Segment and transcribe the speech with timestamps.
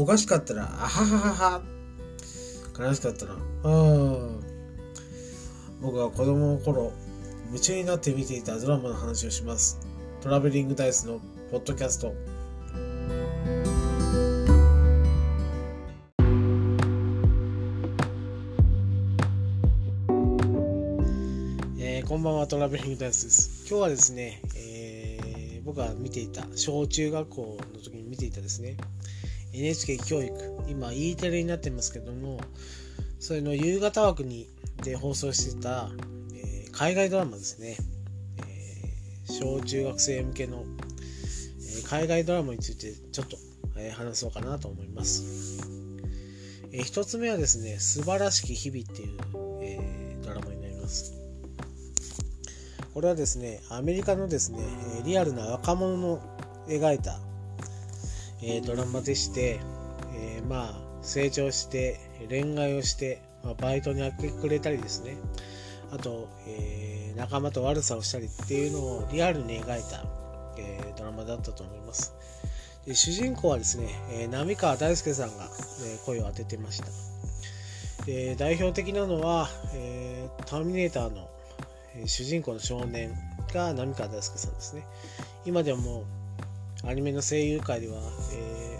[0.00, 1.62] おかしかったら、あはははは。
[2.78, 3.38] 悲しかったら、あ
[5.82, 6.90] 僕は子供の頃、
[7.48, 9.78] 夢中になって見ていたドラマの話をします。
[10.22, 12.14] トラベリングダイスのポッドキャスト。
[21.78, 23.66] えー、こんばんは、トラベリングダイスです。
[23.68, 28.78] 今日はですね、えー、僕が見ていた、小中学校の時に見ていたですね、
[29.52, 30.50] NHK 教育。
[30.70, 32.40] 今 E テレになってますけども
[33.18, 34.48] それの夕方枠に
[34.82, 35.90] で放送してた、
[36.34, 37.76] えー、海外ドラマですね、
[38.38, 40.64] えー、小中学生向けの、
[41.58, 43.36] えー、海外ドラマについてちょっと、
[43.76, 45.62] え話そうかなと思います、
[46.72, 49.18] え一つ目はですね素晴らしき日々っていう、
[49.62, 51.14] えドラマになります。
[52.94, 54.58] これはですねアメリカのですね
[55.04, 56.20] リアルな若者の
[56.68, 57.20] 描いた
[58.42, 59.60] え、ドラマでして、
[60.14, 65.16] え、まあ成長して恋愛をして、まあ、バイトに明け暮れたりですね。
[65.90, 70.04] あと、えー、仲間と悪さをしたりっていうのをリアルに描いた、
[70.58, 72.14] えドラマだったと思います。
[72.86, 75.48] で主人公はですね、え浪川大輔さんが、
[75.84, 76.86] え声を当ててました。
[78.06, 81.28] で代表的なのは、えターミネーターの、
[81.96, 83.12] え主人公の少年
[83.52, 84.84] が浪川大輔さんですね。
[85.44, 86.04] 今でも
[86.84, 88.00] アニメの声優界では、
[88.32, 88.78] え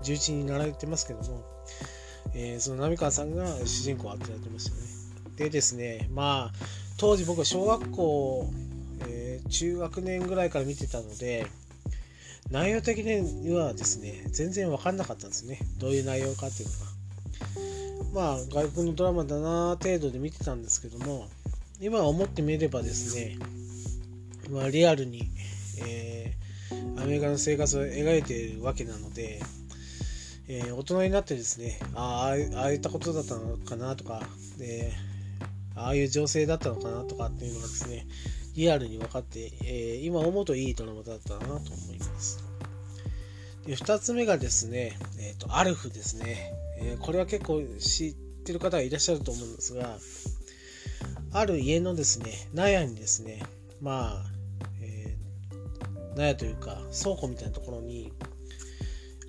[0.00, 1.44] ー、重鎮になられてますけども、
[2.34, 4.82] えー、その浪川さんが主人公を当てられてましたね。
[5.36, 6.52] でですね、まあ、
[6.98, 8.50] 当時僕は小学校、
[9.08, 11.46] えー、中学年ぐらいから見てたので、
[12.50, 15.58] 内容的にはですね、全然分かんなかったんですね。
[15.78, 16.92] どういう内容かっていうのが。
[18.12, 21.28] まあ、外国のドラマだな程度で見てたんですけども、
[21.80, 23.38] 今思ってみればですね、
[24.50, 25.30] まあ、リアルに、
[25.80, 26.34] え
[27.00, 29.40] アメリカの生活を描いているわけなので、
[30.48, 34.22] えー、大人になってですねああああいったことだったのかなとか
[34.58, 34.92] で
[35.74, 38.06] ああいう情勢だったのかなとかっていうのがですね
[38.54, 41.58] リアルに分かって、えー、今思うといいドラマだったなと思
[41.94, 42.44] います。
[43.66, 48.12] で2つ目がですね、えーと、アルフですね、え、これは結構知っ
[48.44, 49.98] てる方がいらっしゃると思うんですが
[51.32, 53.42] ある家のですね納屋にですね
[53.80, 54.31] まあ
[56.16, 58.12] 納屋というか倉庫みたいなところに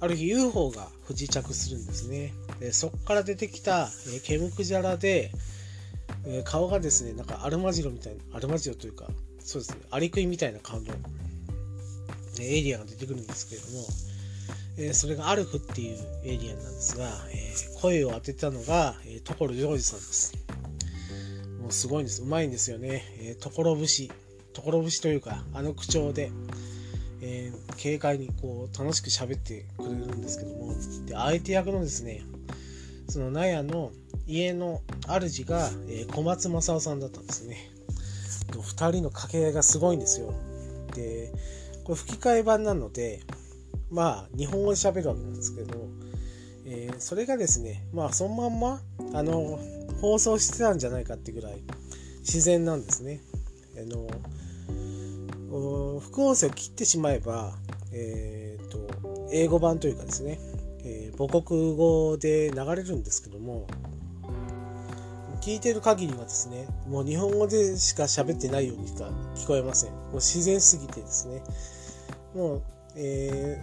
[0.00, 2.32] ある日 UFO が不時着するんですね。
[2.58, 5.30] でそこから出てきた、えー、ケムクジャラで、
[6.26, 9.06] えー、顔がですねなんかアルマジロみたいなアルマジロというか
[9.38, 10.86] そうですねアリクイみたいな顔の、
[12.40, 13.84] えエイリアンが出てくるんですけれども、
[14.78, 20.34] えー、それがアルフっていうエイリアンなんですが、え声を当てたのが、え所ジョージさんです。
[21.60, 22.22] もうすごいんです。
[22.22, 24.10] うまいんですよね、え所節
[24.52, 26.30] 所節というかあの口調で。
[27.22, 30.74] えー、軽快にこう楽しく喋ってくれるんですけども。
[31.06, 32.22] で相手役のですね
[33.08, 33.92] その納屋の
[34.26, 37.70] 家の主が、えー、小松政夫さんだったんですね。
[38.52, 40.32] 2人の掛け合いがすごいんですよ。
[40.94, 41.32] で
[41.84, 43.20] これ吹き替え版なので
[43.90, 45.88] まあ日本語で喋るわけなんですけど、
[46.66, 48.80] えー、それがですねまあそのまんま
[49.12, 49.58] あの
[50.00, 51.62] 放送してたんじゃないかってぐらい
[52.20, 53.20] 自然なんですね。
[53.76, 54.08] あの
[55.50, 57.54] 副音声を切ってしまえば、
[57.92, 60.38] えーと、英語版というかですね、
[60.84, 63.66] えー、母国語で流れるんですけども
[65.40, 69.92] 聞いてる限りはですねもう日本語でしか喋ってないようにしか聞こえません。
[69.92, 71.42] もう自然すぎてですね
[72.34, 72.62] もう、
[72.96, 73.60] え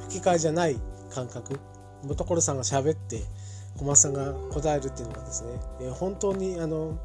[0.00, 0.76] ー、吹き替えじゃない
[1.10, 1.58] 感覚
[2.06, 3.22] 所さんが喋って
[3.78, 6.98] 小松さんが答えるっていうのがですね、えー、本当にあの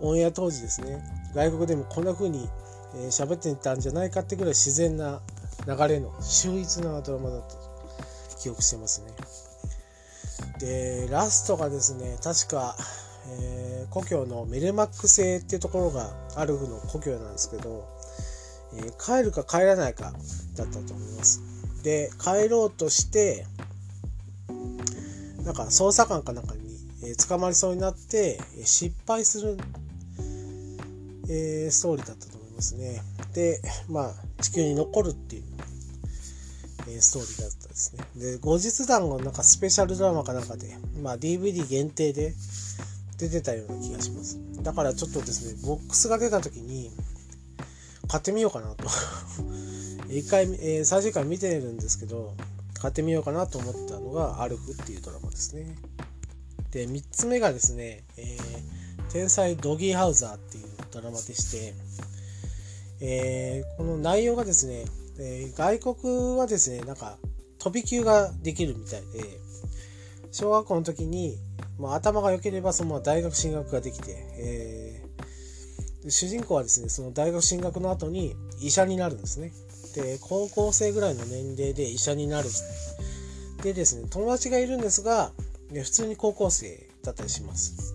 [0.00, 1.02] オンエア当時ですね
[1.34, 2.48] 外国でもこんな風に
[2.94, 5.20] えー、喋ってたんじゃないかってぐらい自然な
[5.66, 7.60] 流れの秀逸なドラマだったと
[8.40, 9.12] 記憶してますね。
[10.58, 12.76] でラストがですね確か、
[13.40, 17.88] えー、故郷のメルマック星っていうところがアルフの故郷なんですけど、
[18.74, 20.12] えー、帰るか帰らないか
[20.56, 21.40] だったと思います。
[21.82, 23.46] で帰ろうとして
[25.44, 26.60] なんか捜査官かなんかに、
[27.04, 29.56] えー、捕まりそうになって、え失敗する、
[31.28, 33.02] えー、ストーリーだったとですね。
[33.34, 35.42] で、まあ、地球に残るっていう、
[36.88, 38.04] えー、ストーリーだったですね。
[38.16, 42.34] で、後日談のなんかスペシャルドラマかなんかで、まあ、DVD 限定で
[43.18, 44.38] 出てたような気がします。
[44.62, 46.90] だからちょっとですね、ボックスが出た時に、
[48.08, 48.84] 買ってみようかなと。
[50.10, 52.34] 一回、えー、最終回見てるんですけど、
[52.74, 55.76] 買ってみようかなと思ったのが、アルフっていうドラマですね。
[56.72, 61.74] で、3つ目がですね、えー、天才ドギーハウザーっていうドラマでして、
[63.00, 64.84] えー、この内容がですね、
[65.18, 67.18] えー、外国はですね、なんか
[67.58, 69.38] 飛び級ができるみたいで
[70.32, 71.36] 小学校の時に、
[71.78, 79.52] まあ、頭が良ければそのまま大学進学ができて、えー、主人公はですねその大学進学の後に医者になるんですね。
[79.94, 82.48] で高校生ぐらいの年齢で医者になる。
[83.62, 85.32] でですね友達がいるんですが
[85.72, 87.94] 普通に高校生だったりします。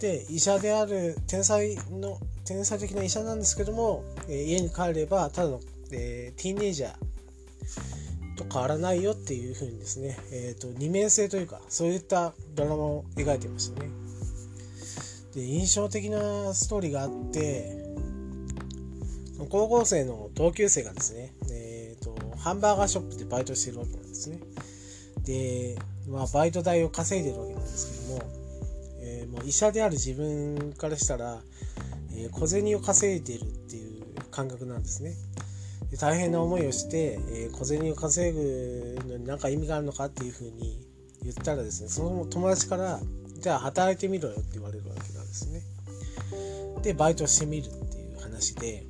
[0.00, 2.18] で医者である天才の
[2.48, 5.60] 天才的な医者なんですけども、えー、家に帰ればただの、
[5.92, 13.90] えー、ティーンエイジャーと変わらないよっていうふうにですね、えーと、二面性というかそういったドラマを描いてましたね。
[15.34, 17.84] で印象的なストーリーがあって
[19.50, 24.40] 高校生の同級生がですね、えーと、ハンバーガーショップでバイトしてるわけなんですね。
[25.24, 25.76] で、
[26.08, 28.48] まあ、バイト代を稼いでるわけなんですけども
[29.08, 31.40] えー、もう医者である自分からしたら、
[32.24, 35.14] え、小銭を稼いでるっていう感覚なんですね。
[35.90, 40.86] で大変な思いをして、え、小銭を稼ぐのに何か意味があるのかっていうふうに
[41.22, 43.00] 言ったらですねその友達から
[43.40, 45.62] じゃあ働いてみろよって言われるわけなんですね。
[46.82, 48.84] でバイトしてみるっていう話で、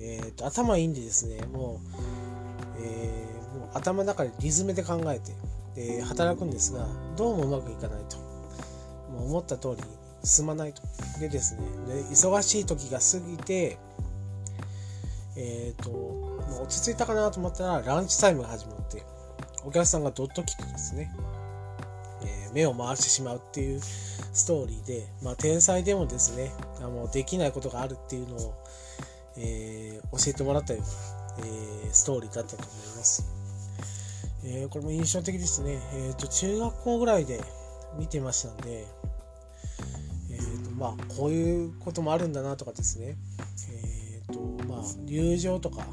[0.00, 1.80] えーと、頭いいんでですねも
[2.78, 5.32] う,、えー、もう頭の中でリズムで考えて
[5.74, 6.86] で働くんですが
[7.16, 8.16] どうもうまくいかないと。
[9.10, 9.82] もう思った通り
[10.24, 10.82] 進まないと。
[11.18, 13.78] でですね、で忙しい時が過ぎて、
[15.36, 15.90] えっ、ー、と、
[16.62, 19.02] 落ち着いたかなと思ったらランチタイムが始まって、
[19.64, 21.10] お客さんがどっと来てですね、
[22.22, 28.54] えー、目を回してしまうっていうストーリーで、まあ、天才でもですね、あのできないことがあるっていうのを、
[29.36, 33.40] えー、教えてもらったような、えー、ストーリーだったと思います。
[34.44, 35.78] えー、これも印象的ですね。
[35.92, 37.40] えっ、と、中学校ぐらいで
[37.98, 38.86] 見てましたんで、
[40.80, 43.16] まあこういうこともあるんだなとかですね。
[43.70, 45.86] えっ、ー、とまあ友情とか。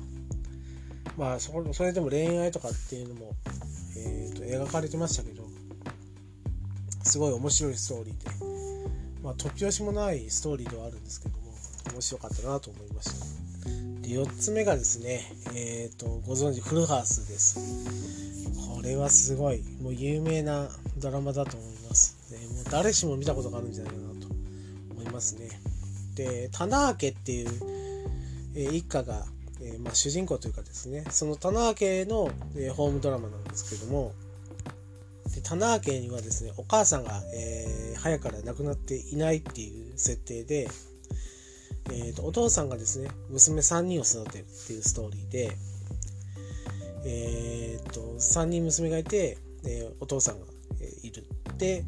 [1.18, 3.34] まあそそれでも恋愛とかっていうのも、
[3.98, 5.44] えーと、描かれてましたけど
[7.04, 8.30] すごい面白いストーリーで。
[9.24, 11.44] まあ突拍子もないストーリーではあるんですけども
[11.92, 13.26] 面白かったなと思いました。
[14.02, 15.22] で4つ目がですね
[15.56, 17.60] えっ、ー、とご存知フルハウスです。
[18.76, 24.17] これはすごいもう有名なドラマだと思います、ね、もう誰しも見たことがあるんじゃないかな
[25.08, 25.50] ますね。
[26.18, 27.50] で棚明っていう、
[28.56, 29.26] えー、一家が、
[29.62, 34.14] えー、まあ、主人公というかですねその棚明の、えー、ホームドラマなんですけども
[35.36, 40.70] で棚明にはですねお母さんが、え早から亡くなっていないっていう設定で、
[41.92, 45.52] えーと、お父さんがですね娘3人を育てるっていうストーリーで、
[47.06, 50.46] えーと、3人娘がいて、えお父さんが、
[50.82, 51.26] えいる。
[51.58, 51.84] で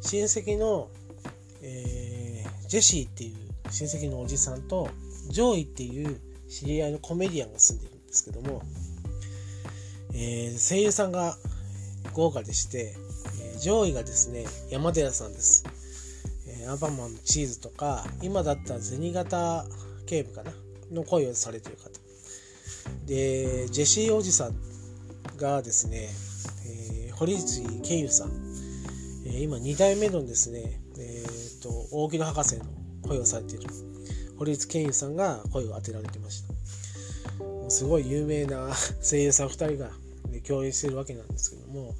[0.00, 0.90] 親戚の、
[1.62, 2.05] えー
[2.68, 3.36] ジェシーっていう
[3.70, 4.88] 親戚のおじさんと
[5.30, 8.62] ジョイっていう知り合いのコメディアンが住んでるんですけども、
[10.14, 11.36] えー、声優さんが
[12.12, 12.94] 豪華でして、
[13.42, 15.64] えー、上位がですね山寺さんです、
[16.48, 19.66] えー、アンパンマンのチーズとか今だったら銭形
[20.06, 20.52] 警部かな？
[20.92, 21.90] の声をされてる方。
[23.06, 24.54] でジェシーおじさん
[25.36, 26.08] がですね、
[26.64, 28.30] えー、堀内健優さん、
[29.26, 30.80] え、今2代目のですね
[31.66, 32.64] と大木戸博士の
[33.02, 33.68] 声をされている
[34.38, 36.54] 堀内健優さんが声を当てられてました。
[37.68, 38.70] すごい有名な
[39.02, 39.90] 声優さん2人が、
[40.30, 41.94] ね、共演してるわけなんですけども。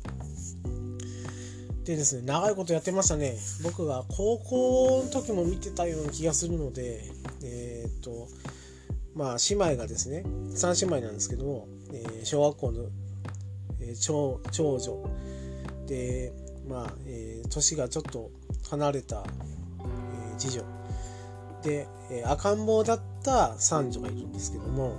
[1.84, 3.36] でですね長いことやってましたね。
[3.62, 7.10] 僕が高校の時も見てたような気がするので
[7.42, 8.28] えっ、と
[9.14, 12.86] まあ姉妹がですね3姉妹なんですけども、えー、小学校の、
[13.80, 15.10] えー、長長女。
[15.86, 16.32] で
[16.68, 18.30] まあ、えー、年がちょっと
[18.70, 19.22] 離れた、
[20.38, 20.64] 次女
[21.62, 24.96] で、えー、赤ん坊だった三女がいるんですけども、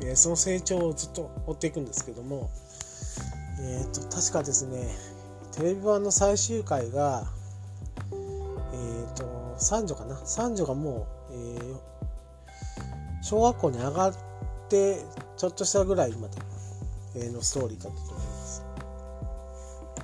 [0.00, 2.50] えー、その成長をずっと追っていくんですけども、
[3.60, 4.88] えーと、確かですね
[5.52, 7.24] テレビ版の最終回が、
[8.12, 11.76] えーと、三女かな三女がもう、えー、
[13.22, 14.14] 小学校に上がっ
[14.68, 15.00] て
[15.36, 16.28] ちょっとしたぐらいま
[17.14, 18.17] でのストーリーだったと。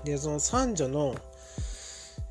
[0.05, 1.15] でその三女の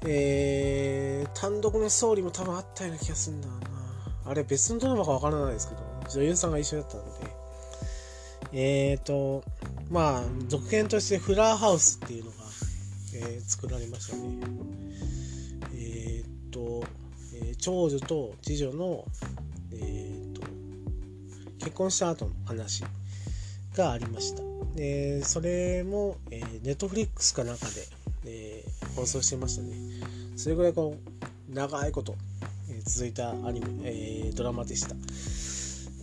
[0.06, 3.54] えー、単独のストーリーも多分あったような気がするんだな。
[4.26, 7.44] あれ別のドラマかわからないですけど、女優さんが一緒だったので。
[8.56, 9.44] えーと、
[9.90, 12.38] まあ、続編としてフラーハウスっていうのが、
[13.16, 14.24] えー、作られましたね。
[15.74, 16.84] えーと、
[17.34, 19.06] えー、長女と次女の、
[19.72, 20.42] えーと、
[21.60, 22.84] 結婚した後の話
[23.76, 24.53] がありました。
[24.76, 27.88] で、それも、えー、ネットフリックスかなんかで、
[28.26, 29.74] えー、放送してましたね。
[30.36, 30.98] それぐらいこ
[31.52, 32.16] う長いこと、
[32.70, 34.96] えー、続いたアニメ、えー、ドラマでした。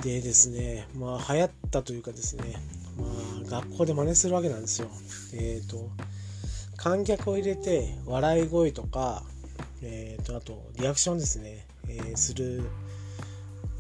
[0.03, 2.55] でですね、まあ流行ったというかですね、
[2.97, 4.89] まあ、学校で真似するわけなんですよ。
[5.35, 5.91] えっ、ー、と
[6.77, 9.23] 観客を入れて笑い声とか、
[9.83, 12.63] えーと、あとリアクションですね、えー、する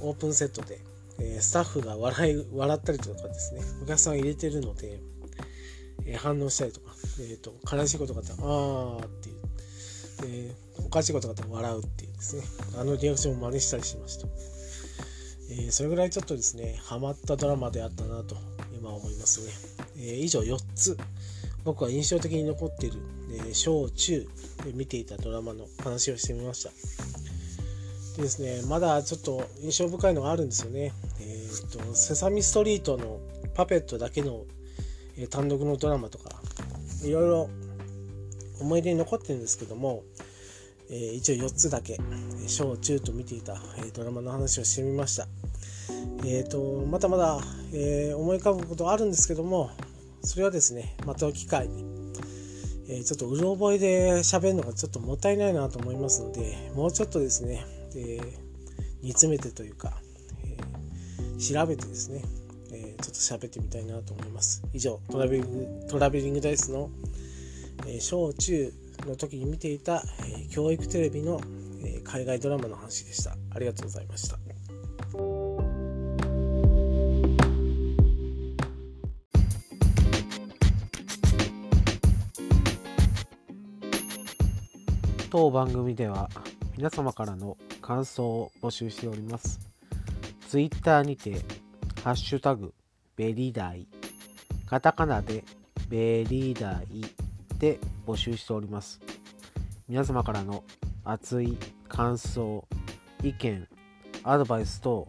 [0.00, 0.80] オープンセットで、
[1.20, 5.00] え、スタッフが笑い笑ったりとかですねお客さん入れてるので、
[6.06, 9.36] え、反応したりとか、えーと、悲しいことがあったら「あー」っていう、
[10.24, 12.42] えー、おかしいことがあったら笑うっていうですね
[12.78, 14.26] あのリアクションを真似したりしました、
[15.50, 18.36] えー、それぐらいちょっとですねハマったドラマであったなと
[18.76, 19.52] 今思いますね、
[19.96, 20.96] えー、以上4つ
[21.64, 23.00] 僕は印象的に残っている、
[23.46, 24.26] え小中
[24.64, 26.70] で見ていたドラマの話をしてみました。
[28.20, 30.92] ですねまだちょっと印象深いのがあるんですよね。
[31.20, 33.20] えっ、ー、とセサミストリートの
[33.54, 34.44] パペットだけの、
[35.16, 36.30] えー、単独のドラマとか
[37.02, 37.50] いろいろ
[38.60, 40.02] 思い出に残ってるんですけども、
[40.90, 41.98] えー、一応4つだけ
[42.46, 45.26] 小中と見ていた、えドラマの話をしてみました。
[46.24, 47.40] えーと、まだまだ、
[47.72, 49.70] え思い浮かぶことあるんですけども
[50.22, 51.84] それはですねまた機会に、
[52.88, 57.64] え、ちょっとうろ覚えで喋るのがちょっともったいないなと思いますのでもうちょっとですね、
[57.96, 58.22] えー、
[59.02, 60.00] 煮詰めてというか、
[60.44, 62.22] えー、調べてですね、
[62.72, 64.62] えちょっと喋ってみたいなと思います。
[64.72, 66.90] 以上トラベリングトラベリングダイスの、
[67.86, 68.72] え小中
[69.06, 71.40] の時に見ていた、え教育テレビの、
[71.84, 73.36] え海外ドラマの話でした。
[73.50, 74.38] ありがとうございました。
[85.30, 86.28] 当番組では
[86.76, 89.60] 皆様からの感想を募集しております。
[90.48, 91.42] Twitter にて、
[92.02, 92.74] ハッシュタグ、
[93.16, 93.86] ベリダイ、
[94.66, 95.44] カタカナで
[95.88, 97.04] ベリダイ
[97.58, 99.00] で募集しております。
[99.88, 100.64] 皆様からの
[101.04, 101.58] 熱い
[101.88, 102.66] 感想、
[103.22, 103.68] 意見、
[104.22, 105.06] アドバイス等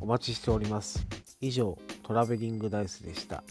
[0.00, 1.06] お待ちしております。
[1.40, 3.42] 以上、トラベリングダイスでした。